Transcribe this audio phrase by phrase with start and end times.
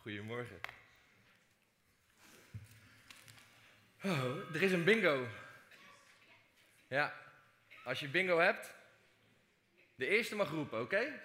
[0.00, 0.60] Goedemorgen.
[4.02, 5.26] Oh, er is een bingo.
[6.88, 7.14] Ja,
[7.84, 8.74] als je bingo hebt,
[9.94, 11.20] de eerste mag roepen, oké?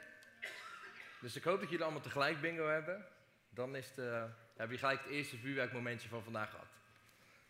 [1.21, 3.05] Dus ik hoop dat jullie allemaal tegelijk bingo hebben.
[3.49, 4.23] Dan is eh,
[4.55, 6.69] heb je gelijk het eerste vuurwerkmomentje van vandaag gehad.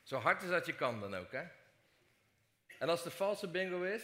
[0.03, 1.43] Zo hard als dat je kan dan ook, hè?
[2.79, 4.03] En als de valse bingo is,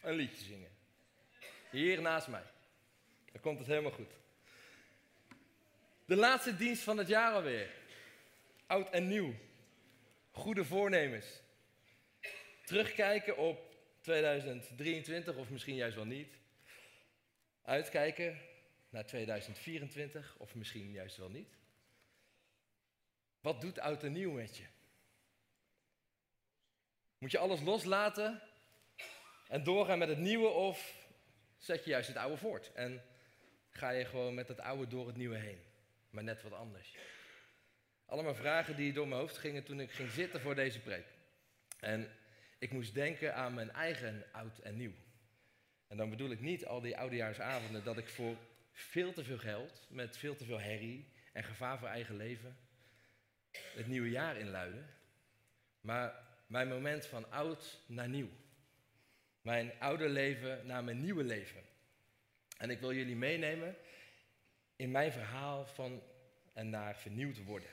[0.00, 0.70] een liedje zingen.
[1.70, 2.44] Hier naast mij.
[3.32, 4.21] Dan komt het helemaal goed.
[6.04, 7.70] De laatste dienst van het jaar alweer.
[8.66, 9.34] Oud en nieuw.
[10.30, 11.26] Goede voornemens.
[12.64, 16.34] Terugkijken op 2023 of misschien juist wel niet.
[17.62, 18.40] Uitkijken
[18.90, 21.56] naar 2024 of misschien juist wel niet.
[23.40, 24.64] Wat doet oud en nieuw met je?
[27.18, 28.42] Moet je alles loslaten
[29.48, 30.94] en doorgaan met het nieuwe of
[31.58, 33.02] zet je juist het oude voort en
[33.70, 35.62] ga je gewoon met het oude door het nieuwe heen,
[36.12, 36.96] maar net wat anders?
[38.06, 41.06] Allemaal vragen die door mijn hoofd gingen toen ik ging zitten voor deze preek.
[41.80, 42.10] En
[42.58, 44.94] ik moest denken aan mijn eigen oud en nieuw.
[45.88, 48.36] En dan bedoel ik niet al die oudejaarsavonden dat ik voor
[48.72, 52.56] veel te veel geld, met veel te veel herrie en gevaar voor eigen leven,
[53.50, 54.86] het nieuwe jaar inluiden.
[55.80, 56.14] Maar
[56.46, 58.30] mijn moment van oud naar nieuw.
[59.40, 61.62] Mijn oude leven naar mijn nieuwe leven.
[62.58, 63.76] En ik wil jullie meenemen
[64.76, 66.02] in mijn verhaal van
[66.52, 67.70] en naar vernieuwd worden.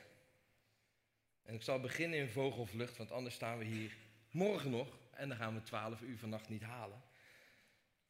[1.43, 3.97] En ik zal beginnen in vogelvlucht, want anders staan we hier
[4.31, 7.01] morgen nog en dan gaan we 12 uur vannacht niet halen.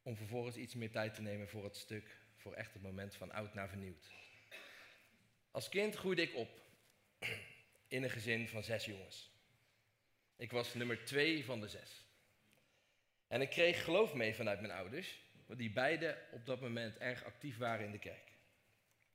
[0.02, 3.32] Om vervolgens iets meer tijd te nemen voor het stuk, voor echt het moment van
[3.32, 4.10] oud naar vernieuwd.
[5.50, 6.62] Als kind groeide ik op
[7.88, 9.30] in een gezin van zes jongens.
[10.36, 12.04] Ik was nummer twee van de zes.
[13.28, 17.56] En ik kreeg geloof mee vanuit mijn ouders, die beide op dat moment erg actief
[17.56, 18.32] waren in de kerk.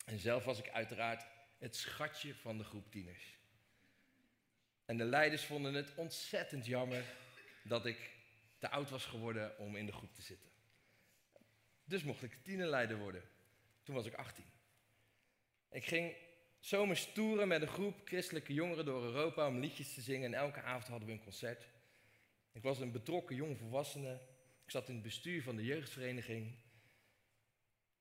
[0.06, 1.26] En zelf was ik uiteraard
[1.58, 3.38] het schatje van de groep tieners.
[4.86, 7.04] En de leiders vonden het ontzettend jammer
[7.64, 8.14] dat ik
[8.58, 10.50] te oud was geworden om in de groep te zitten.
[11.84, 13.24] Dus mocht ik tienerleider worden.
[13.84, 14.46] Toen was ik 18.
[15.70, 16.16] Ik ging
[16.60, 20.34] zomers toeren met een groep christelijke jongeren door Europa om liedjes te zingen.
[20.34, 21.68] En elke avond hadden we een concert.
[22.52, 24.14] Ik was een betrokken jong volwassene.
[24.64, 26.56] Ik zat in het bestuur van de jeugdvereniging.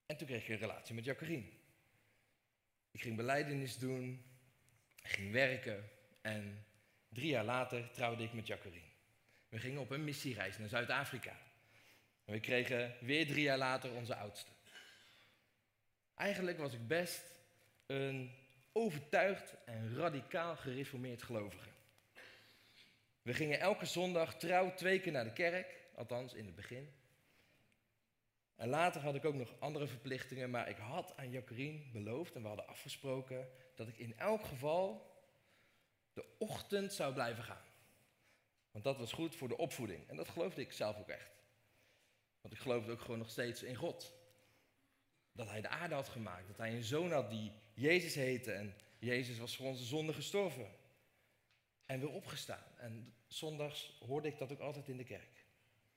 [0.07, 1.63] En toen kreeg ik een relatie met Jacqueline.
[2.95, 4.25] Ik ging beleidenis doen,
[5.03, 5.91] ging werken
[6.21, 6.67] en
[7.09, 8.89] drie jaar later trouwde ik met Jacqueline.
[9.49, 11.37] We gingen op een missiereis naar Zuid-Afrika.
[12.25, 14.51] En we kregen weer drie jaar later onze oudste.
[16.15, 17.25] Eigenlijk was ik best
[17.87, 18.31] een
[18.73, 21.69] overtuigd en radicaal gereformeerd gelovige.
[23.23, 26.95] We gingen elke zondag trouw twee keer naar de kerk, althans in het begin.
[28.57, 32.43] En later had ik ook nog andere verplichtingen, maar ik had aan Jacqueline beloofd en
[32.43, 35.13] we hadden afgesproken dat ik in elk geval
[36.13, 37.65] de ochtend zou blijven gaan.
[38.71, 40.09] Want dat was goed voor de opvoeding.
[40.09, 41.35] En dat geloofde ik zelf ook echt.
[42.41, 44.13] Want ik geloofde ook gewoon nog steeds in God.
[45.33, 46.47] Dat hij de aarde had gemaakt.
[46.47, 48.53] Dat hij een zoon had die Jezus heette.
[48.53, 50.71] En Jezus was voor onze zonde gestorven.
[51.87, 52.77] En weer opgestaan.
[52.77, 55.47] En zondags hoorde ik dat ook altijd in de kerk.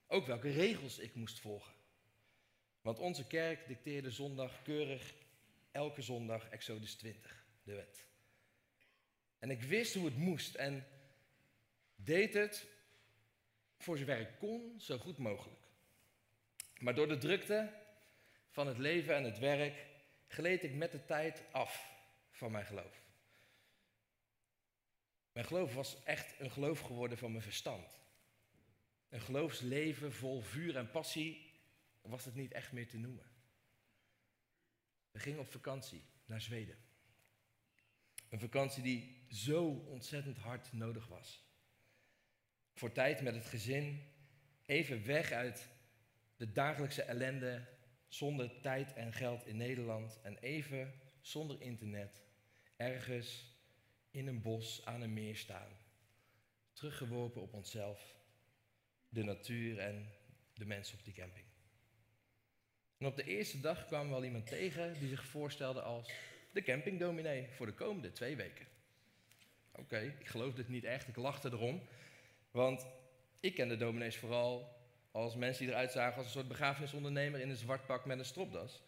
[0.07, 1.73] Ook welke regels ik moest volgen.
[2.87, 5.13] Want onze kerk dicteerde zondag keurig
[5.71, 8.07] elke zondag Exodus 20, de wet.
[9.39, 10.87] En ik wist hoe het moest en
[11.95, 12.67] deed het
[13.77, 15.59] voor zover ik kon zo goed mogelijk.
[16.79, 17.73] Maar door de drukte
[18.49, 19.85] van het leven en het werk
[20.27, 21.91] gleed ik met de tijd af
[22.31, 23.03] van mijn geloof.
[25.31, 27.99] Mijn geloof was echt een geloof geworden van mijn verstand.
[29.09, 31.46] Een geloofsleven vol vuur en passie
[32.09, 33.25] was het niet echt meer te noemen.
[35.11, 36.77] We gingen op vakantie naar Zweden.
[38.29, 41.45] Een vakantie die zo ontzettend hard nodig was.
[42.73, 44.03] Voor tijd met het gezin,
[44.65, 45.69] even weg uit
[46.35, 47.67] de dagelijkse ellende,
[48.07, 52.21] zonder tijd en geld in Nederland en even zonder internet,
[52.75, 53.55] ergens
[54.11, 55.71] in een bos aan een meer staan.
[56.73, 58.15] Teruggeworpen op onszelf,
[59.09, 60.11] de natuur en
[60.53, 61.46] de mensen op die camping.
[62.97, 66.11] En op de eerste dag kwamen we al iemand tegen die zich voorstelde als
[66.51, 68.65] de campingdominee voor de komende twee weken.
[69.71, 71.81] Oké, ik geloof dit niet echt, ik lachte erom.
[72.51, 72.87] Want
[73.39, 74.75] ik ken de dominees vooral
[75.11, 78.25] als mensen die eruit zagen als een soort begrafenisondernemer in een zwart pak met een
[78.25, 78.81] stropdas.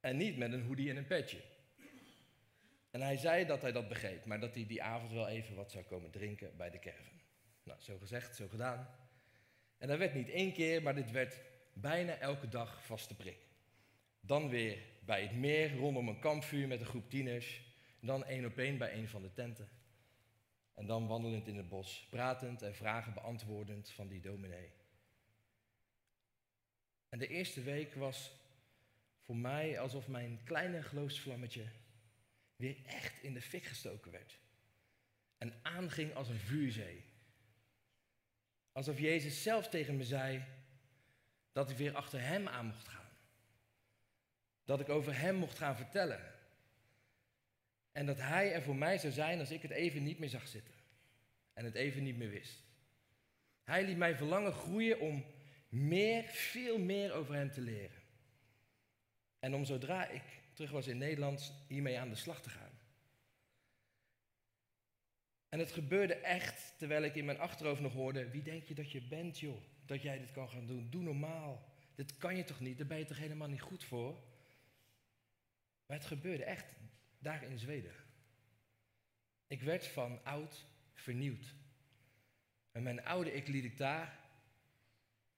[0.00, 1.40] En niet met een hoodie en een petje.
[2.90, 5.70] En hij zei dat hij dat begreep, maar dat hij die avond wel even wat
[5.70, 7.20] zou komen drinken bij de caravan.
[7.62, 8.88] Nou, zo gezegd, zo gedaan.
[9.78, 11.40] En dat werd niet één keer, maar dit werd
[11.74, 13.38] bijna elke dag vaste prik.
[14.20, 17.62] Dan weer bij het meer rondom een kampvuur met een groep tieners.
[18.00, 19.68] Dan één op één bij een van de tenten.
[20.74, 24.72] En dan wandelend in het bos, pratend en vragen beantwoordend van die dominee.
[27.08, 28.32] En de eerste week was
[29.20, 31.68] voor mij alsof mijn kleine geloofsvlammetje
[32.56, 34.38] weer echt in de fik gestoken werd.
[35.38, 37.04] En aanging als een vuurzee.
[38.72, 40.44] Alsof Jezus zelf tegen me zei
[41.54, 43.08] dat ik weer achter Hem aan mocht gaan.
[44.64, 46.20] Dat ik over Hem mocht gaan vertellen.
[47.92, 50.48] En dat Hij er voor mij zou zijn als ik het even niet meer zag
[50.48, 50.74] zitten.
[51.52, 52.62] En het even niet meer wist.
[53.62, 55.24] Hij liet mij verlangen groeien om
[55.68, 58.02] meer, veel meer over Hem te leren.
[59.38, 60.22] En om zodra ik
[60.52, 62.78] terug was in Nederland hiermee aan de slag te gaan.
[65.48, 68.90] En het gebeurde echt terwijl ik in mijn achterhoofd nog hoorde: Wie denk je dat
[68.90, 69.62] je bent, joh?
[69.86, 70.90] Dat jij dit kan gaan doen?
[70.90, 71.72] Doe normaal.
[71.94, 72.78] Dit kan je toch niet?
[72.78, 74.12] Daar ben je toch helemaal niet goed voor?
[75.86, 76.76] Maar het gebeurde echt
[77.18, 77.92] daar in Zweden.
[79.46, 81.54] Ik werd van oud vernieuwd.
[82.72, 84.18] En mijn oude ik liet ik daar.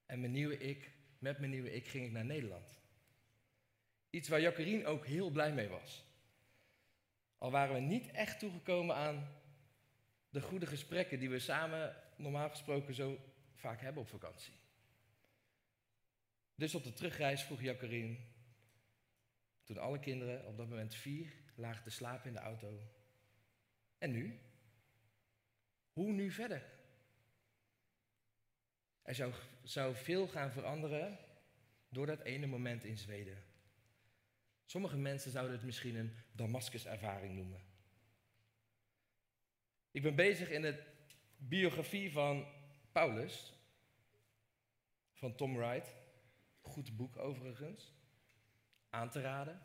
[0.06, 2.80] En mijn nieuwe ik, met mijn nieuwe ik, ging ik naar Nederland.
[4.10, 6.04] Iets waar Jacqueline ook heel blij mee was.
[7.38, 9.28] Al waren we niet echt toegekomen aan
[10.30, 13.18] de goede gesprekken die we samen normaal gesproken zo
[13.66, 14.54] vaak hebben op vakantie.
[16.54, 18.16] Dus op de terugreis vroeg Jacqueline,
[19.64, 22.80] toen alle kinderen, op dat moment vier, lagen te slapen in de auto.
[23.98, 24.40] En nu?
[25.92, 26.64] Hoe nu verder?
[29.02, 29.32] Er zou,
[29.62, 31.18] zou veel gaan veranderen
[31.88, 33.44] door dat ene moment in Zweden.
[34.64, 37.60] Sommige mensen zouden het misschien een Damascus-ervaring noemen.
[39.90, 40.82] Ik ben bezig in de
[41.36, 42.46] biografie van
[42.92, 43.55] Paulus,
[45.16, 45.94] van Tom Wright.
[46.60, 47.94] Goed boek overigens,
[48.90, 49.60] aan te raden.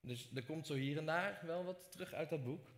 [0.00, 2.72] Dus er komt zo hier en daar wel wat terug uit dat boek.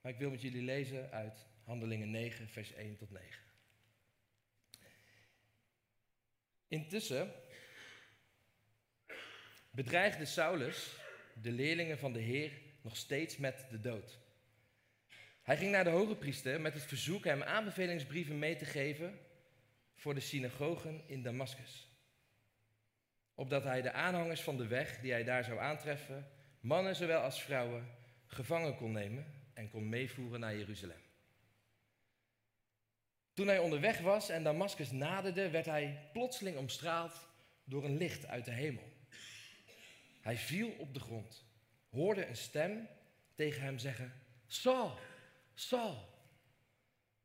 [0.00, 3.44] Maar ik wil met jullie lezen uit Handelingen 9, vers 1 tot 9.
[6.68, 7.32] Intussen
[9.70, 10.96] bedreigde Saulus
[11.42, 12.52] de leerlingen van de Heer
[12.82, 14.18] nog steeds met de dood.
[15.42, 19.18] Hij ging naar de hoge priester met het verzoek hem aanbevelingsbrieven mee te geven
[19.96, 21.88] voor de synagogen in Damascus.
[23.34, 26.28] Opdat hij de aanhangers van de weg die hij daar zou aantreffen,
[26.60, 27.88] mannen zowel als vrouwen,
[28.26, 31.00] gevangen kon nemen en kon meevoeren naar Jeruzalem.
[33.32, 37.28] Toen hij onderweg was en Damascus naderde, werd hij plotseling omstraald
[37.64, 38.92] door een licht uit de hemel.
[40.20, 41.44] Hij viel op de grond,
[41.90, 42.88] hoorde een stem
[43.34, 44.12] tegen hem zeggen:
[44.46, 44.98] Saul,
[45.54, 46.08] Saul,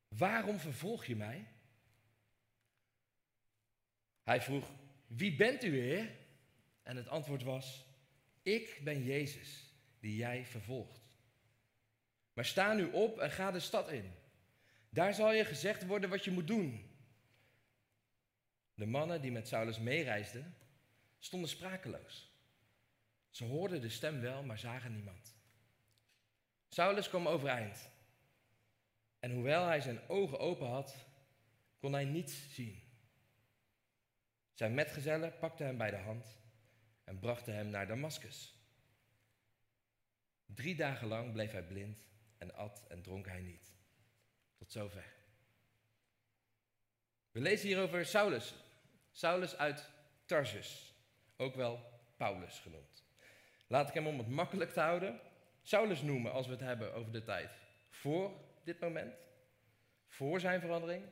[0.07, 1.47] waarom vervolg je mij?
[4.23, 4.71] Hij vroeg:
[5.07, 6.11] Wie bent u, Heer?
[6.83, 7.85] En het antwoord was:
[8.41, 11.01] Ik ben Jezus, die jij vervolgt.
[12.33, 14.11] Maar sta nu op en ga de stad in.
[14.89, 16.89] Daar zal je gezegd worden wat je moet doen.
[18.73, 20.55] De mannen die met Saulus meereisden,
[21.19, 22.31] stonden sprakeloos.
[23.29, 25.35] Ze hoorden de stem wel, maar zagen niemand.
[26.69, 27.89] Saulus kwam overeind.
[29.19, 30.95] En hoewel hij zijn ogen open had,
[31.79, 32.90] kon hij niets zien.
[34.53, 36.37] Zijn metgezellen pakten hem bij de hand
[37.03, 38.53] en brachten hem naar Damascus.
[40.45, 43.73] Drie dagen lang bleef hij blind en at en dronk hij niet.
[44.57, 45.13] Tot zover.
[47.31, 48.53] We lezen hier over Saulus.
[49.11, 49.89] Saulus uit
[50.25, 50.93] Tarsus,
[51.37, 51.79] ook wel
[52.17, 53.03] Paulus genoemd.
[53.67, 55.19] Laat ik hem om het makkelijk te houden
[55.61, 57.51] Saulus noemen als we het hebben over de tijd
[57.89, 58.31] voor
[58.63, 59.13] dit moment,
[60.07, 61.03] voor zijn verandering,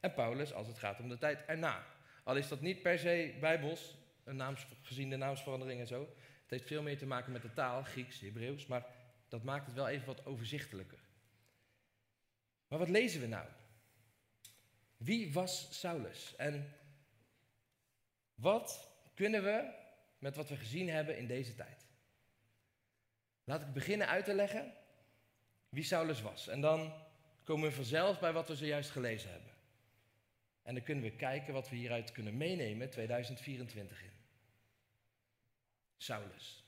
[0.00, 1.84] en Paulus als het gaat om de tijd erna.
[2.22, 6.00] Al is dat niet per se bijbels, een naams, gezien de naamsverandering en zo.
[6.42, 8.86] Het heeft veel meer te maken met de taal, Grieks, Hebreeuws, maar
[9.28, 10.98] dat maakt het wel even wat overzichtelijker.
[12.68, 13.48] Maar wat lezen we nou?
[14.96, 16.36] Wie was Saulus?
[16.36, 16.74] En
[18.34, 19.74] wat kunnen we
[20.18, 21.86] met wat we gezien hebben in deze tijd?
[23.44, 24.74] Laat ik beginnen uit te leggen
[25.68, 26.48] wie Saulus was.
[26.48, 26.92] En dan
[27.44, 29.51] komen we vanzelf bij wat we zojuist gelezen hebben.
[30.62, 34.10] En dan kunnen we kijken wat we hieruit kunnen meenemen 2024 in.
[35.96, 36.64] Saulus.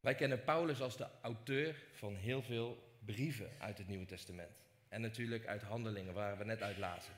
[0.00, 4.62] Wij kennen Paulus als de auteur van heel veel brieven uit het Nieuwe Testament.
[4.88, 7.14] En natuurlijk uit handelingen waar we net uit lazen.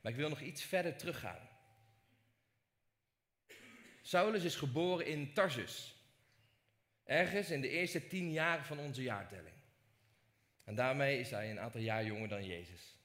[0.00, 1.48] Maar ik wil nog iets verder teruggaan.
[4.02, 5.94] Saulus is geboren in Tarsus.
[7.04, 9.54] Ergens in de eerste tien jaar van onze jaartelling.
[10.64, 12.98] En daarmee is hij een aantal jaar jonger dan Jezus.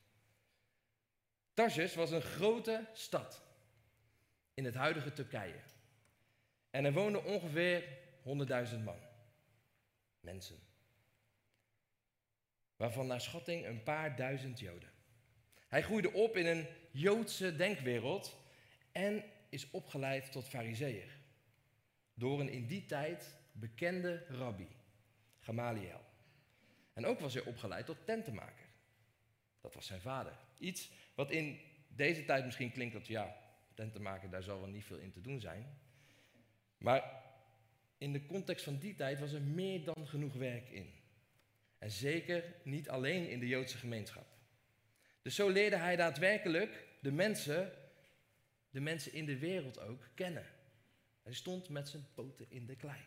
[1.60, 3.42] Tarsus was een grote stad
[4.54, 5.60] in het huidige Turkije.
[6.70, 7.84] En er woonden ongeveer
[8.72, 9.00] 100.000 man.
[10.20, 10.56] Mensen.
[12.76, 14.90] Waarvan naar schatting een paar duizend Joden.
[15.68, 18.36] Hij groeide op in een Joodse denkwereld
[18.92, 21.18] en is opgeleid tot fariseer.
[22.14, 24.68] Door een in die tijd bekende rabbi,
[25.40, 26.02] Gamaliel.
[26.94, 28.69] En ook was hij opgeleid tot tentenmaker.
[29.70, 30.34] Dat was zijn vader.
[30.58, 33.36] Iets wat in deze tijd misschien klinkt dat, ja,
[33.74, 35.80] tentenmaker, daar zal wel niet veel in te doen zijn.
[36.78, 37.24] Maar
[37.98, 40.94] in de context van die tijd was er meer dan genoeg werk in.
[41.78, 44.26] En zeker niet alleen in de Joodse gemeenschap.
[45.22, 47.72] Dus zo leerde hij daadwerkelijk de mensen,
[48.70, 50.46] de mensen in de wereld ook, kennen.
[51.24, 53.02] Hij stond met zijn poten in de klei.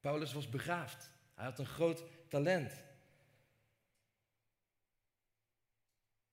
[0.00, 1.10] Paulus was begaafd.
[1.34, 2.84] Hij had een groot talent.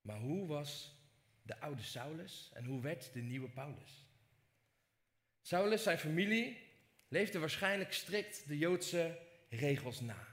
[0.03, 0.95] Maar hoe was
[1.41, 4.07] de oude Saulus en hoe werd de nieuwe Paulus?
[5.41, 6.57] Saulus, zijn familie,
[7.07, 9.19] leefde waarschijnlijk strikt de Joodse
[9.49, 10.27] regels na.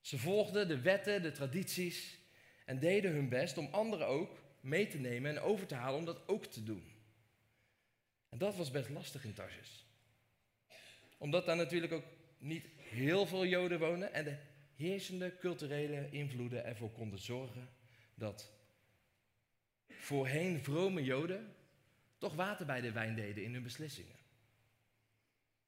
[0.00, 2.18] Ze volgden de wetten, de tradities
[2.66, 6.04] en deden hun best om anderen ook mee te nemen en over te halen om
[6.04, 6.92] dat ook te doen.
[8.28, 9.86] En dat was best lastig in Tarsus.
[11.18, 12.06] Omdat daar natuurlijk ook
[12.38, 14.36] niet heel veel Joden wonen en de
[14.74, 17.68] heersende culturele invloeden ervoor konden zorgen
[18.14, 18.52] dat
[19.88, 21.54] voorheen vrome Joden
[22.18, 24.16] toch water bij de wijn deden in hun beslissingen.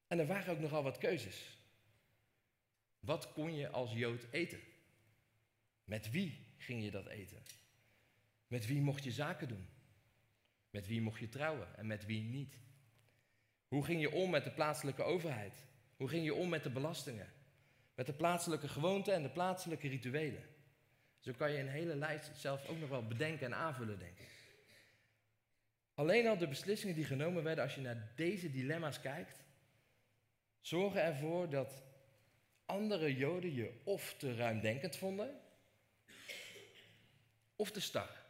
[0.07, 1.59] En er waren ook nogal wat keuzes.
[3.01, 4.61] Wat kon je als Jood eten?
[5.85, 7.43] Met wie ging je dat eten?
[8.47, 9.67] Met wie mocht je zaken doen?
[10.71, 12.61] Met wie mocht je trouwen en met wie niet?
[13.69, 15.65] Hoe ging je om met de plaatselijke overheid?
[15.97, 17.33] Hoe ging je om met de belastingen?
[17.95, 20.53] Met de plaatselijke gewoonten en de plaatselijke rituelen?
[21.25, 24.28] Zo kan je een hele lijst zelf ook nog wel bedenken en aanvullen, denk ik.
[25.95, 29.43] Alleen al de beslissingen die genomen werden als je naar deze dilemma's kijkt,
[30.61, 31.83] zorgen ervoor dat
[32.66, 35.40] andere Joden je of te ruimdenkend vonden,
[37.57, 38.23] of te star.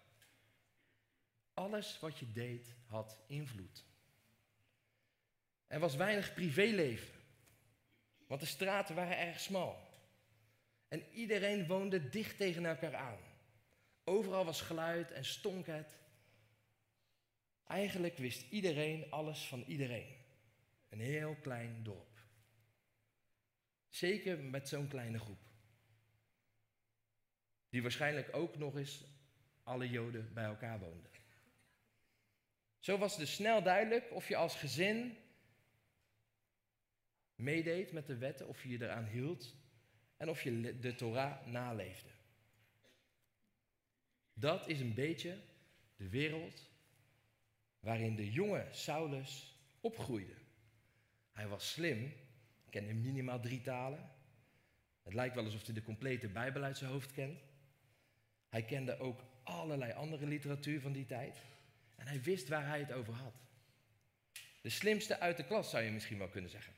[1.55, 3.85] Alles wat je deed had invloed.
[5.67, 7.21] Er was weinig privéleven,
[8.27, 9.93] want de straten waren erg smal.
[10.89, 13.19] En iedereen woonde dicht tegen elkaar aan.
[14.05, 15.99] Overal was geluid en stonk het.
[17.67, 20.17] Eigenlijk wist iedereen alles van iedereen.
[20.89, 22.21] Een heel klein dorp.
[23.89, 25.39] Zeker met zo'n kleine groep.
[27.69, 29.05] Die waarschijnlijk ook nog eens
[29.63, 31.11] alle Joden bij elkaar woonden.
[32.79, 35.17] Zo was dus snel duidelijk of je als gezin
[37.35, 39.55] meedeed met de wetten, of je je eraan hield
[40.25, 42.09] en of je de Torah naleefde.
[44.35, 45.39] Dat is een beetje
[45.97, 46.71] de wereld
[47.81, 50.35] waarin de jonge Saulus opgroeide.
[51.33, 52.13] Hij was slim,
[52.71, 54.11] kende minimaal drie talen.
[55.03, 57.41] Het lijkt wel alsof hij de complete Bijbel uit zijn hoofd kent.
[58.49, 61.39] Hij kende ook allerlei andere literatuur van die tijd.
[61.97, 63.35] En hij wist waar hij het over had.
[64.61, 66.73] De slimste uit de klas zou je misschien wel kunnen zeggen.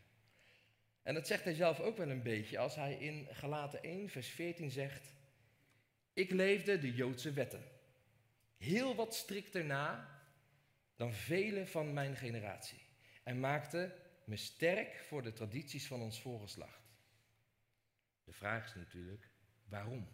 [1.06, 4.28] En dat zegt hij zelf ook wel een beetje als hij in Galaten 1, vers
[4.28, 5.12] 14 zegt:
[6.12, 7.64] Ik leefde de Joodse wetten.
[8.56, 10.08] Heel wat strikter na
[10.96, 12.78] dan vele van mijn generatie.
[13.22, 13.94] En maakte
[14.24, 16.82] me sterk voor de tradities van ons voorgeslacht.
[18.24, 19.30] De vraag is natuurlijk,
[19.64, 20.08] waarom?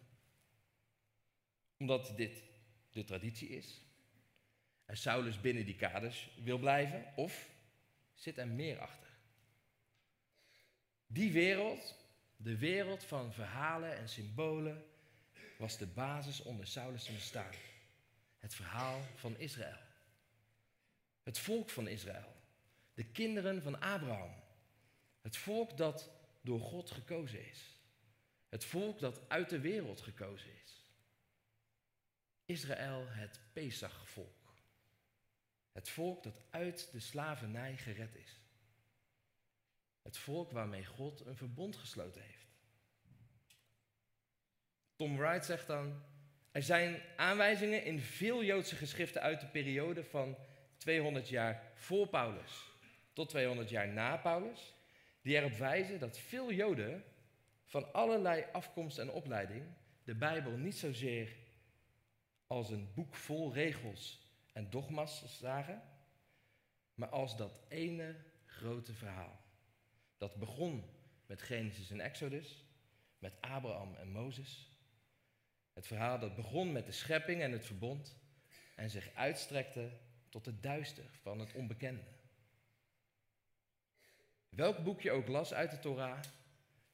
[1.76, 2.44] Omdat dit
[2.90, 3.82] de traditie is.
[4.84, 7.12] En Saulus binnen die kaders wil blijven.
[7.16, 7.50] Of
[8.14, 9.11] zit er meer achter?
[11.12, 11.94] Die wereld,
[12.36, 14.84] de wereld van verhalen en symbolen,
[15.58, 17.54] was de basis onder Saulus bestaan.
[18.38, 19.80] Het verhaal van Israël.
[21.22, 22.32] Het volk van Israël.
[22.94, 24.34] De kinderen van Abraham.
[25.20, 27.76] Het volk dat door God gekozen is.
[28.48, 30.84] Het volk dat uit de wereld gekozen is.
[32.44, 34.54] Israël, het Pesachvolk.
[35.72, 38.41] Het volk dat uit de slavernij gered is.
[40.02, 42.46] Het volk waarmee God een verbond gesloten heeft.
[44.96, 46.02] Tom Wright zegt dan:
[46.50, 50.36] Er zijn aanwijzingen in veel Joodse geschriften uit de periode van
[50.76, 52.70] 200 jaar voor Paulus
[53.12, 54.74] tot 200 jaar na Paulus,
[55.22, 57.04] die erop wijzen dat veel Joden
[57.64, 59.64] van allerlei afkomst en opleiding
[60.04, 61.36] de Bijbel niet zozeer
[62.46, 64.20] als een boek vol regels
[64.52, 65.82] en dogma's zagen,
[66.94, 69.41] maar als dat ene grote verhaal.
[70.22, 70.84] Dat begon
[71.26, 72.64] met Genesis en Exodus,
[73.18, 74.70] met Abraham en Mozes.
[75.72, 78.16] Het verhaal dat begon met de schepping en het verbond
[78.76, 79.90] en zich uitstrekte
[80.28, 82.02] tot het duister van het onbekende.
[84.48, 86.20] welk boek je ook las uit de Torah,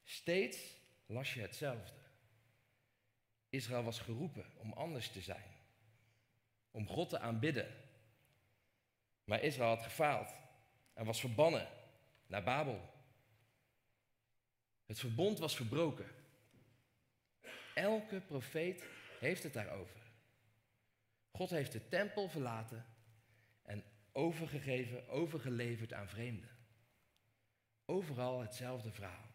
[0.05, 1.93] steeds las je hetzelfde.
[3.49, 5.55] Israël was geroepen om anders te zijn,
[6.71, 7.75] om God te aanbidden.
[9.25, 10.35] Maar Israël had gefaald
[10.93, 11.69] en was verbannen
[12.27, 12.97] naar Babel.
[14.89, 16.07] Het verbond was verbroken.
[17.75, 18.85] Elke profeet
[19.21, 20.01] heeft het daarover.
[21.31, 22.87] God heeft de tempel verlaten
[23.63, 26.51] en overgegeven, overgeleverd aan vreemden.
[27.85, 29.31] Overal hetzelfde verhaal.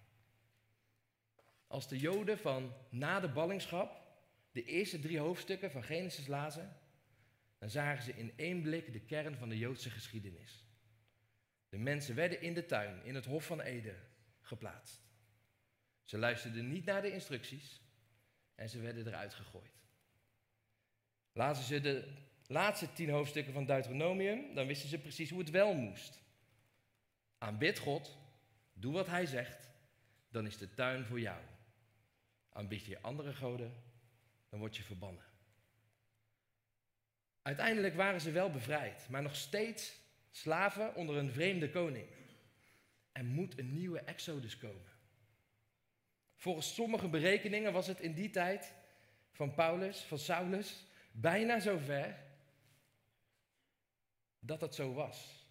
[1.67, 4.01] Als de Joden van na de ballingschap
[4.51, 6.77] de eerste drie hoofdstukken van Genesis lazen,
[7.57, 10.65] dan zagen ze in één blik de kern van de Joodse geschiedenis.
[11.69, 14.00] De mensen werden in de tuin, in het Hof van Eden,
[14.41, 15.12] geplaatst.
[16.03, 17.81] Ze luisterden niet naar de instructies
[18.55, 19.81] en ze werden eruit gegooid.
[21.31, 22.13] Lazen ze de
[22.48, 26.22] laatste tien hoofdstukken van Deuteronomium, dan wisten ze precies hoe het wel moest.
[27.38, 28.17] Aanbid God,
[28.74, 29.69] doe wat Hij zegt,
[30.29, 31.41] dan is de tuin voor jou.
[32.50, 33.74] Aanbid je andere goden,
[34.50, 35.24] dan word je verbannen.
[37.41, 42.07] Uiteindelijk waren ze wel bevrijd, maar nog steeds slaven onder een vreemde koning.
[43.12, 44.91] Er moet een nieuwe exodus komen.
[46.44, 48.74] Volgens sommige berekeningen was het in die tijd
[49.32, 52.20] van Paulus, van Saulus, bijna zover
[54.40, 55.48] dat het zo was.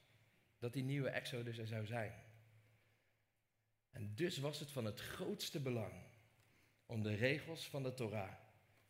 [0.58, 2.12] Dat die nieuwe exodus er zou zijn.
[3.90, 5.92] En dus was het van het grootste belang
[6.86, 8.34] om de regels van de Torah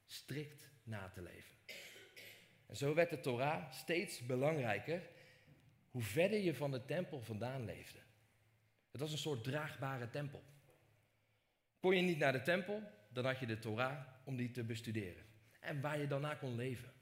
[0.06, 1.54] strikt na te leven.
[2.66, 5.08] En zo werd de Torah steeds belangrijker
[5.90, 7.98] hoe verder je van de tempel vandaan leefde.
[8.90, 10.42] Het was een soort draagbare tempel.
[11.82, 15.24] Kon je niet naar de tempel, dan had je de Torah om die te bestuderen.
[15.60, 16.92] En waar je daarna kon leven.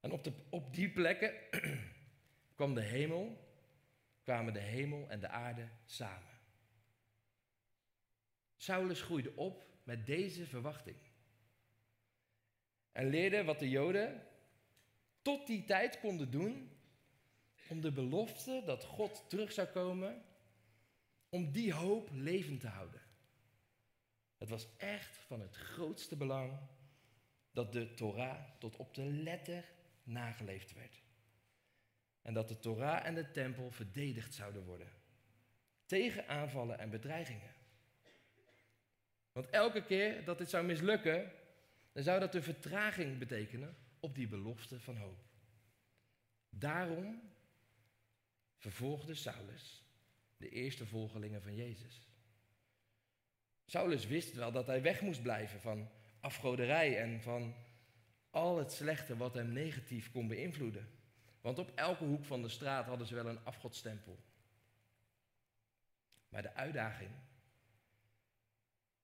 [0.00, 1.34] En op, de, op die plekken
[2.56, 3.48] kwam de hemel,
[4.22, 6.32] kwamen de hemel en de aarde samen.
[8.56, 10.96] Saulus groeide op met deze verwachting.
[12.92, 14.26] En leerde wat de Joden
[15.22, 16.70] tot die tijd konden doen
[17.68, 20.24] om de belofte dat God terug zou komen,
[21.28, 23.03] om die hoop levend te houden.
[24.44, 26.58] Het was echt van het grootste belang
[27.52, 29.64] dat de Torah tot op de letter
[30.02, 31.02] nageleefd werd.
[32.22, 34.92] En dat de Torah en de tempel verdedigd zouden worden.
[35.86, 37.54] Tegen aanvallen en bedreigingen.
[39.32, 41.32] Want elke keer dat dit zou mislukken,
[41.92, 45.24] dan zou dat een vertraging betekenen op die belofte van hoop.
[46.48, 47.22] Daarom
[48.56, 49.84] vervolgde Saulus
[50.36, 52.13] de eerste volgelingen van Jezus.
[53.64, 55.88] Saulus wist wel dat hij weg moest blijven van
[56.20, 57.54] afgoderij en van
[58.30, 60.88] al het slechte wat hem negatief kon beïnvloeden.
[61.40, 64.18] Want op elke hoek van de straat hadden ze wel een afgodstempel.
[66.28, 67.10] Maar de uitdaging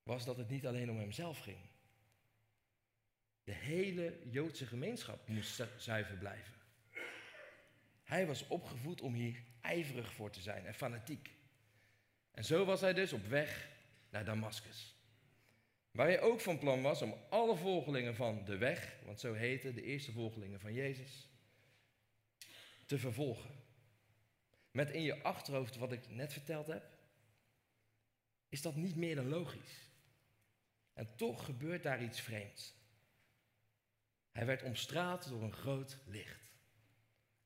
[0.03, 1.59] was dat het niet alleen om hemzelf ging.
[3.45, 6.55] De hele Joodse gemeenschap moest zuiver blijven.
[8.05, 11.35] Hij was opgevoed om hier ijverig voor te zijn en fanatiek.
[12.31, 13.69] En zo was hij dus op weg
[14.11, 14.95] naar Damascus.
[15.91, 19.75] Waar hij ook van plan was om alle volgelingen van de weg, want zo heten
[19.75, 21.29] de eerste volgelingen van Jezus,
[22.87, 23.51] te vervolgen.
[24.71, 26.85] Met in je achterhoofd wat ik net verteld heb,
[28.49, 29.89] is dat niet meer dan logisch.
[30.93, 32.75] En toch gebeurt daar iets vreemds.
[34.33, 36.51] Hij werd omstraald door een groot licht.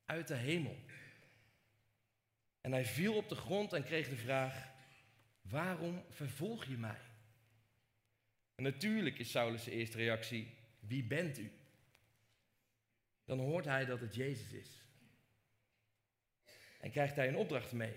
[0.05, 0.77] Uit de hemel.
[2.61, 4.73] En hij viel op de grond en kreeg de vraag:
[5.49, 7.01] Waarom vervolg je mij?
[8.55, 11.51] En natuurlijk is Saulus' eerste reactie: Wie bent u?
[13.25, 14.83] Dan hoort hij dat het Jezus is.
[16.79, 17.95] En krijgt hij een opdracht mee.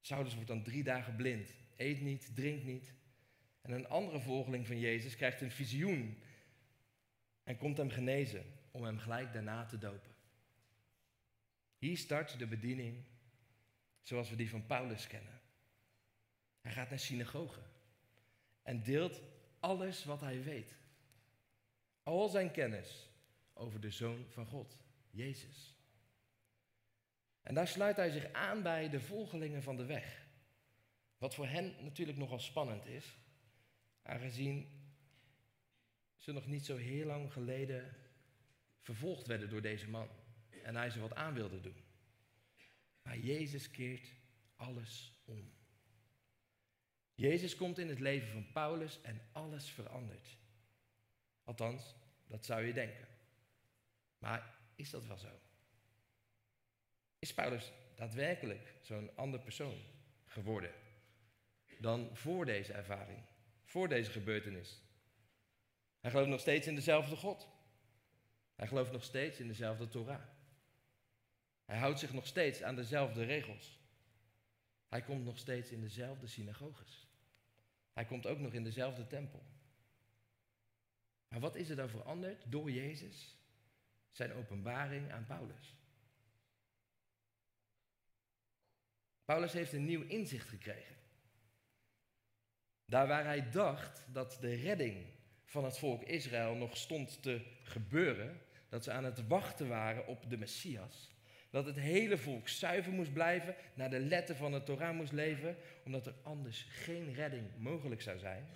[0.00, 2.92] Saulus wordt dan drie dagen blind, eet niet, drinkt niet.
[3.60, 6.18] En een andere volgeling van Jezus krijgt een visioen
[7.44, 10.10] en komt hem genezen om hem gelijk daarna te dopen.
[11.78, 13.04] Hier start de bediening
[14.08, 15.40] zoals we die van Paulus kennen.
[16.60, 17.62] Hij gaat naar synagogen
[18.62, 19.20] en deelt
[19.60, 20.76] alles wat hij weet.
[22.02, 23.10] Al zijn kennis
[23.52, 24.76] over de Zoon van God,
[25.10, 25.76] Jezus.
[27.42, 30.26] En daar sluit hij zich aan bij de volgelingen van de weg.
[31.18, 33.16] Wat voor hen natuurlijk nogal spannend is,
[34.02, 34.68] aangezien
[36.16, 37.96] ze nog niet zo heel lang geleden
[38.80, 40.08] vervolgd werden door deze man
[40.62, 41.87] en hij ze wat aan wilde doen.
[43.08, 44.08] Maar Jezus keert
[44.56, 45.52] alles om.
[47.14, 50.36] Jezus komt in het leven van Paulus en alles verandert.
[51.44, 51.94] Althans,
[52.26, 53.08] dat zou je denken.
[54.18, 55.40] Maar is dat wel zo?
[57.18, 59.80] Is Paulus daadwerkelijk zo'n ander persoon
[60.24, 60.72] geworden
[61.78, 63.22] dan voor deze ervaring,
[63.64, 64.82] voor deze gebeurtenis.
[66.00, 67.48] Hij gelooft nog steeds in dezelfde God.
[68.54, 70.22] Hij gelooft nog steeds in dezelfde Torah.
[71.68, 73.78] Hij houdt zich nog steeds aan dezelfde regels.
[74.88, 77.08] Hij komt nog steeds in dezelfde synagoges.
[77.92, 79.42] Hij komt ook nog in dezelfde tempel.
[81.28, 83.36] Maar wat is er dan veranderd door Jezus?
[84.10, 85.76] Zijn openbaring aan Paulus.
[89.24, 90.96] Paulus heeft een nieuw inzicht gekregen.
[92.84, 95.06] Daar waar hij dacht dat de redding
[95.44, 100.30] van het volk Israël nog stond te gebeuren, dat ze aan het wachten waren op
[100.30, 101.16] de Messias,
[101.50, 105.56] dat het hele volk zuiver moest blijven, naar de letter van de Torah moest leven,
[105.84, 108.46] omdat er anders geen redding mogelijk zou zijn,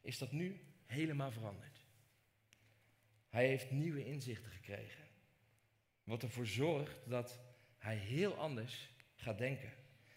[0.00, 1.84] is dat nu helemaal veranderd.
[3.28, 5.04] Hij heeft nieuwe inzichten gekregen.
[6.04, 7.40] Wat ervoor zorgt dat
[7.78, 9.72] hij heel anders gaat denken.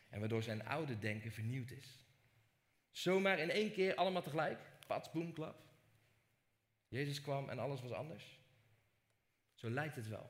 [0.09, 2.05] En waardoor zijn oude denken vernieuwd is.
[2.91, 4.59] Zomaar in één keer allemaal tegelijk.
[4.87, 5.61] Pats, boem, klap.
[6.87, 8.39] Jezus kwam en alles was anders.
[9.53, 10.29] Zo lijkt het wel.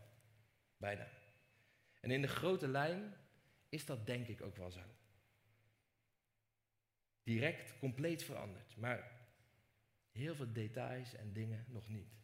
[0.78, 1.08] Bijna.
[2.04, 3.13] En in de grote lijn
[3.70, 4.82] is dat denk ik ook wel zo.
[7.24, 8.78] Direct, compleet veranderd.
[8.78, 9.12] Maar
[10.12, 12.18] heel veel details en dingen nog niet.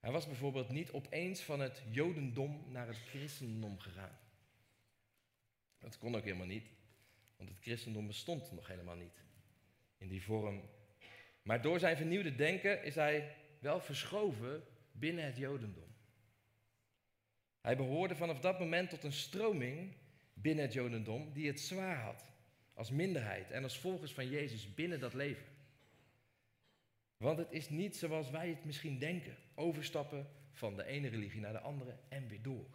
[0.00, 4.18] Hij was bijvoorbeeld niet opeens van het Jodendom naar het christendom gegaan.
[5.78, 6.66] Dat kon ook helemaal niet,
[7.36, 9.22] want het christendom bestond nog helemaal niet
[9.98, 10.70] in die vorm.
[11.42, 15.93] Maar door zijn vernieuwde denken is hij wel verschoven binnen het Jodendom.
[17.64, 19.94] Hij behoorde vanaf dat moment tot een stroming
[20.34, 22.24] binnen het Jodendom die het zwaar had
[22.74, 25.46] als minderheid en als volgers van Jezus binnen dat leven.
[27.16, 29.36] Want het is niet zoals wij het misschien denken.
[29.54, 32.66] Overstappen van de ene religie naar de andere en weer door.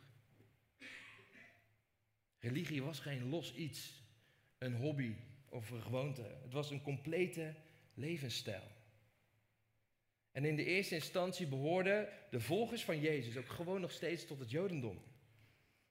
[2.40, 4.04] Religie was geen los iets,
[4.58, 5.16] een hobby
[5.50, 6.38] of een gewoonte.
[6.44, 7.56] Het was een complete
[7.94, 8.79] levensstijl.
[10.32, 14.40] En in de eerste instantie behoorden de volgers van Jezus ook gewoon nog steeds tot
[14.40, 15.02] het Jodendom.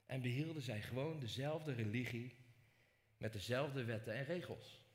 [0.06, 2.36] En behielden zij gewoon dezelfde religie
[3.16, 4.86] met dezelfde wetten en regels.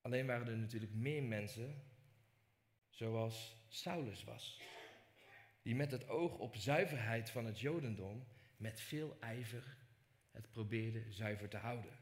[0.00, 1.82] Alleen waren er natuurlijk meer mensen
[2.90, 4.60] zoals Saulus was.
[5.62, 8.26] Die met het oog op zuiverheid van het Jodendom
[8.56, 9.76] met veel ijver
[10.30, 11.98] het probeerde zuiver te houden.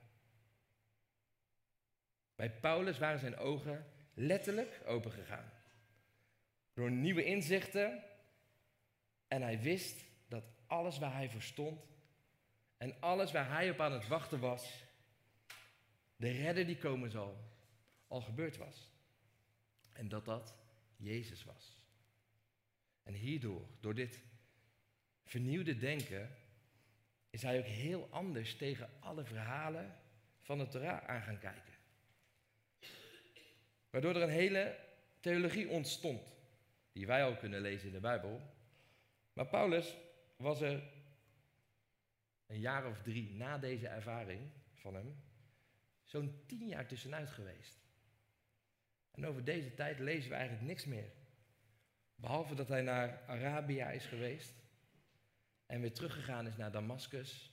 [2.35, 5.53] Bij Paulus waren zijn ogen letterlijk opengegaan.
[6.75, 8.03] Door nieuwe inzichten.
[9.29, 11.87] En hij wist dat alles waar hij voor stond
[12.77, 14.85] en alles waar hij op aan het wachten was,
[16.17, 17.37] de redder die komen zal,
[18.07, 18.91] al gebeurd was.
[19.93, 20.55] En dat dat
[20.97, 21.77] Jezus was.
[23.03, 24.21] En hierdoor, door dit
[25.25, 26.37] vernieuwde denken,
[27.31, 29.97] is hij ook heel anders tegen alle verhalen
[30.41, 31.74] van de Torah aan gaan kijken.
[33.95, 34.77] Waardoor er een hele
[35.21, 36.35] theologie ontstond,
[36.93, 38.41] die wij al kunnen lezen in de Bijbel.
[39.33, 39.97] Maar Paulus
[40.37, 40.83] was er
[42.47, 45.23] een jaar of drie na deze ervaring van hem,
[46.05, 47.79] zo'n tien jaar tussenuit geweest.
[49.11, 51.13] En over deze tijd lezen we eigenlijk niks meer.
[52.15, 54.55] Behalve dat hij naar Arabia is geweest
[55.67, 57.53] en weer teruggegaan is naar Damascus,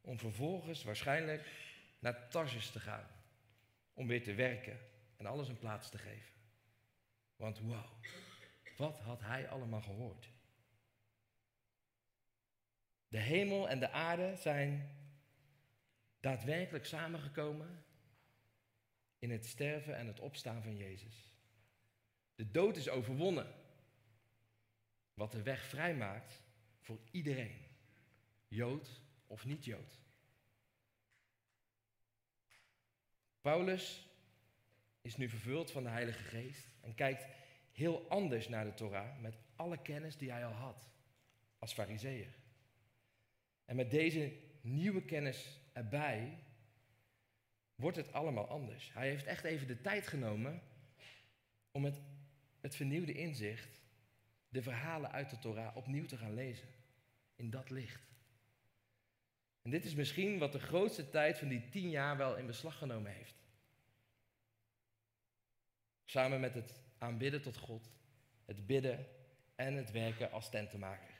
[0.00, 1.50] om vervolgens waarschijnlijk
[1.98, 3.06] naar Tarsus te gaan,
[3.94, 6.34] om weer te werken en alles een plaats te geven.
[7.36, 7.84] Want wow,
[8.76, 10.28] wat had hij allemaal gehoord?
[13.08, 14.90] De hemel en de aarde zijn
[16.20, 17.84] daadwerkelijk samengekomen
[19.18, 21.32] in het sterven en het opstaan van Jezus.
[22.34, 23.54] De dood is overwonnen.
[25.14, 26.42] Wat de weg vrijmaakt
[26.80, 27.66] voor iedereen,
[28.48, 30.00] Jood of niet Jood.
[33.40, 34.05] Paulus
[35.06, 37.26] is nu vervuld van de Heilige Geest en kijkt
[37.72, 40.88] heel anders naar de Torah met alle kennis die hij al had
[41.58, 42.34] als fariseer.
[43.64, 46.38] En met deze nieuwe kennis erbij
[47.74, 48.92] wordt het allemaal anders.
[48.92, 50.62] Hij heeft echt even de tijd genomen
[51.70, 52.00] om met
[52.60, 53.80] het vernieuwde inzicht
[54.48, 56.68] de verhalen uit de Torah opnieuw te gaan lezen.
[57.36, 58.14] In dat licht.
[59.62, 62.78] En dit is misschien wat de grootste tijd van die tien jaar wel in beslag
[62.78, 63.45] genomen heeft.
[66.16, 67.90] Samen met het aanbidden tot God,
[68.44, 69.06] het bidden
[69.54, 71.14] en het werken als tentenmaker.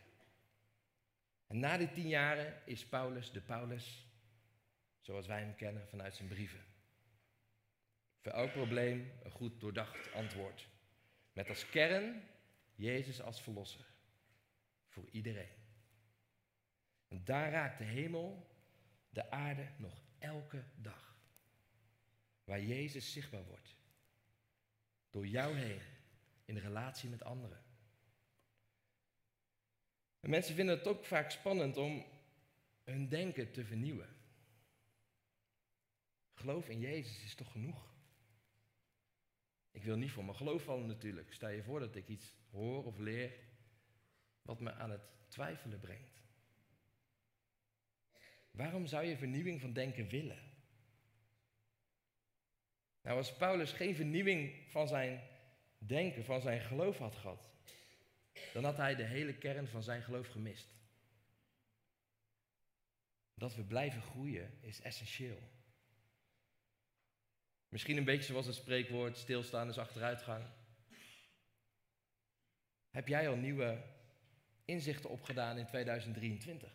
[1.47, 4.07] En na die tien jaren is Paulus de Paulus
[5.01, 6.65] zoals wij hem kennen vanuit zijn brieven.
[8.21, 10.69] Voor elk probleem een goed doordacht antwoord.
[11.33, 12.23] Met als kern
[12.75, 13.85] Jezus als verlosser.
[14.89, 15.55] Voor iedereen.
[17.09, 18.51] En daar raakt de hemel
[19.11, 21.17] de aarde nog elke dag.
[22.45, 23.76] Waar Jezus zichtbaar wordt.
[25.17, 25.81] Door jou heen,
[26.45, 27.63] in relatie met anderen.
[30.21, 32.05] En mensen vinden het ook vaak spannend om
[32.85, 34.17] hun denken te vernieuwen.
[36.35, 37.95] Geloof in Jezus is toch genoeg?
[39.71, 41.33] Ik wil niet voor mijn geloof vallen natuurlijk.
[41.33, 43.33] Stel je voor dat ik iets hoor of leer
[44.43, 46.23] wat me aan het twijfelen brengt.
[48.51, 50.46] Waarom zou je vernieuwing van denken willen?
[53.07, 55.23] Nou, als Paulus geen vernieuwing van zijn
[55.79, 57.51] denken, van zijn geloof had gehad,
[58.53, 60.69] dan had hij de hele kern van zijn geloof gemist.
[63.35, 65.39] Dat we blijven groeien is essentieel.
[67.69, 70.45] Misschien een beetje zoals het spreekwoord stilstaan is achteruitgang.
[72.91, 73.83] Heb jij al nieuwe
[74.65, 76.73] inzichten opgedaan in 2023?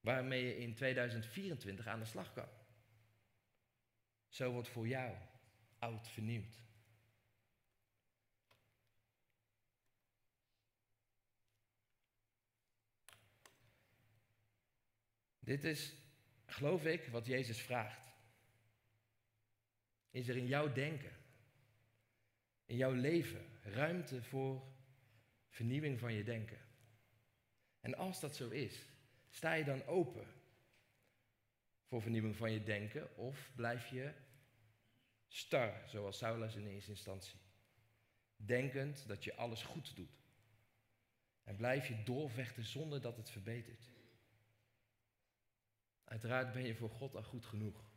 [0.00, 2.60] Waarmee je in 2024 aan de slag kan.
[4.32, 5.16] Zo wordt voor jou
[5.78, 6.62] oud vernieuwd.
[15.38, 15.94] Dit is,
[16.46, 18.10] geloof ik, wat Jezus vraagt.
[20.10, 21.16] Is er in jouw denken,
[22.64, 24.74] in jouw leven, ruimte voor
[25.48, 26.58] vernieuwing van je denken?
[27.80, 28.86] En als dat zo is,
[29.30, 30.26] sta je dan open
[31.84, 34.21] voor vernieuwing van je denken of blijf je
[35.32, 37.40] star, zoals Saulus in eerste instantie?
[38.36, 40.20] Denkend dat je alles goed doet.
[41.44, 43.90] En blijf je doorvechten zonder dat het verbetert.
[46.04, 47.90] Uiteraard ben je voor God al goed genoeg.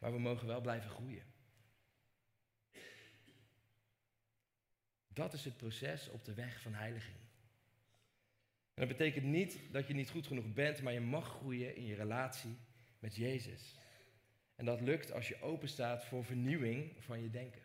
[0.00, 1.24] Maar we mogen wel blijven groeien.
[5.08, 7.18] Dat is het proces op de weg van heiliging.
[8.74, 11.84] En dat betekent niet dat je niet goed genoeg bent, maar je mag groeien in
[11.84, 12.56] je relatie
[12.98, 13.74] met Jezus.
[14.56, 17.62] En dat lukt als je open staat voor vernieuwing van je denken.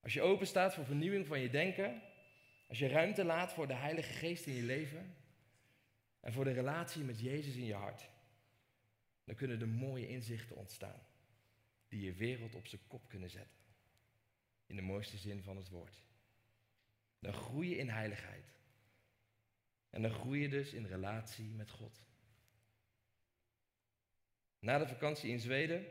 [0.00, 2.02] Als je open staat voor vernieuwing van je denken,
[2.66, 5.14] als je ruimte laat voor de Heilige Geest in je leven
[6.20, 8.08] en voor de relatie met Jezus in je hart,
[9.24, 11.06] dan kunnen er mooie inzichten ontstaan
[11.88, 13.58] die je wereld op zijn kop kunnen zetten.
[14.66, 16.02] In de mooiste zin van het woord.
[17.18, 18.54] Dan groei je in heiligheid.
[19.90, 22.04] En dan groei je dus in relatie met God.
[24.64, 25.86] Na de vakantie in Zweden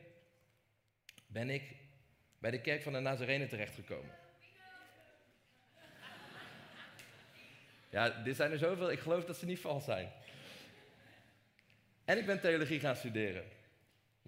[1.28, 1.76] ben ik
[2.40, 4.16] bij de kerk van de Nazarenen terechtgekomen.
[7.90, 10.12] Ja, dit zijn er zoveel, ik geloof dat ze niet vals zijn.
[12.06, 13.44] En ik ben theologie gaan studeren.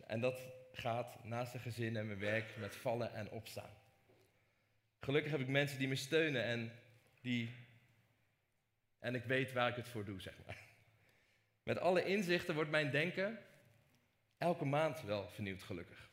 [0.08, 0.41] En dat
[0.73, 3.73] gaat naast een gezin en mijn werk met vallen en opstaan.
[4.99, 6.71] Gelukkig heb ik mensen die me steunen en
[7.21, 7.55] die.
[8.99, 10.58] En ik weet waar ik het voor doe, zeg maar.
[11.63, 13.39] Met alle inzichten wordt mijn denken
[14.38, 16.10] elke maand wel vernieuwd, gelukkig.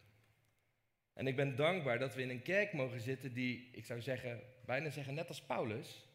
[1.13, 4.43] En ik ben dankbaar dat we in een kerk mogen zitten die, ik zou zeggen,
[4.65, 6.07] bijna zeggen net als Paulus,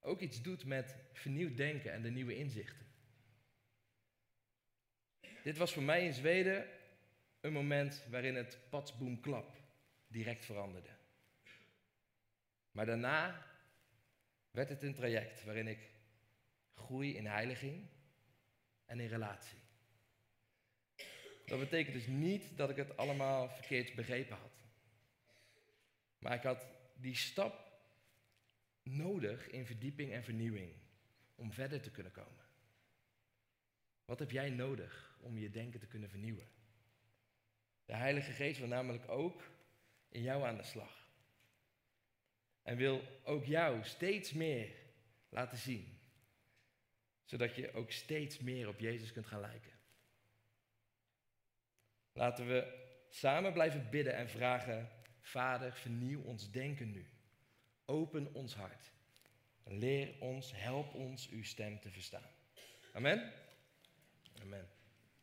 [0.00, 2.86] ook iets doet met vernieuwd denken en de nieuwe inzichten.
[5.42, 6.66] Dit was voor mij in Zweden
[7.40, 9.56] een moment waarin het patsboomklap
[10.06, 10.90] direct veranderde.
[12.70, 13.46] Maar daarna
[14.50, 15.90] werd het een traject waarin ik
[16.74, 17.88] groei in heiliging
[18.84, 19.63] en in relatie.
[21.44, 24.64] Dat betekent dus niet dat ik het allemaal verkeerd begrepen had.
[26.18, 27.72] Maar ik had die stap
[28.82, 30.72] nodig in verdieping en vernieuwing
[31.34, 32.44] om verder te kunnen komen.
[34.04, 36.48] Wat heb jij nodig om je denken te kunnen vernieuwen?
[37.84, 39.42] De Heilige Geest wil namelijk ook
[40.08, 41.08] in jou aan de slag.
[42.62, 44.74] En wil ook jou steeds meer
[45.28, 45.98] laten zien.
[47.24, 49.73] Zodat je ook steeds meer op Jezus kunt gaan lijken.
[52.14, 54.88] Laten we samen blijven bidden en vragen:
[55.20, 57.06] Vader, vernieuw ons denken nu.
[57.84, 58.92] Open ons hart.
[59.64, 62.30] Leer ons, help ons uw stem te verstaan.
[62.92, 63.32] Amen.
[64.42, 64.73] Amen.